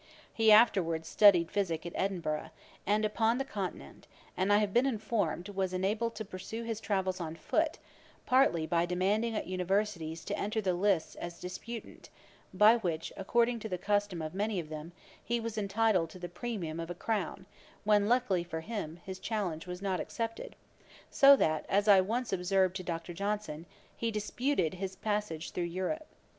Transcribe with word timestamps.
He 0.33 0.51
afterwards 0.51 1.07
studied 1.07 1.51
physick 1.51 1.85
at 1.85 1.93
Edinburgh, 1.95 2.49
and 2.87 3.05
upon 3.05 3.37
the 3.37 3.45
Continent; 3.45 4.07
and 4.35 4.51
I 4.51 4.57
have 4.57 4.73
been 4.73 4.87
informed, 4.87 5.49
was 5.49 5.73
enabled 5.73 6.15
to 6.15 6.25
pursue 6.25 6.63
his 6.63 6.81
travels 6.81 7.21
on 7.21 7.35
foot, 7.35 7.77
partly 8.25 8.65
by 8.65 8.87
demanding 8.87 9.35
at 9.35 9.45
Universities 9.45 10.25
to 10.25 10.35
enter 10.35 10.59
the 10.59 10.73
lists 10.73 11.13
as 11.17 11.37
a 11.37 11.41
disputant, 11.41 12.09
by 12.51 12.77
which, 12.77 13.13
according 13.15 13.59
to 13.59 13.69
the 13.69 13.77
custom 13.77 14.23
of 14.23 14.33
many 14.33 14.59
of 14.59 14.69
them, 14.69 14.91
he 15.23 15.39
was 15.39 15.55
entitled 15.55 16.09
to 16.09 16.17
the 16.17 16.27
premium 16.27 16.79
of 16.79 16.89
a 16.89 16.95
crown, 16.95 17.45
when 17.83 18.09
luckily 18.09 18.43
for 18.43 18.61
him 18.61 18.99
his 19.05 19.19
challenge 19.19 19.67
was 19.67 19.83
not 19.83 19.99
accepted; 19.99 20.55
so 21.11 21.35
that, 21.35 21.63
as 21.69 21.87
I 21.87 22.01
once 22.01 22.33
observed 22.33 22.75
to 22.77 22.83
Dr. 22.83 23.13
Johnson, 23.13 23.67
he 23.95 24.09
disputed 24.09 24.73
his 24.73 24.95
passage 24.95 25.51
through 25.51 25.65
Europe. 25.65 26.07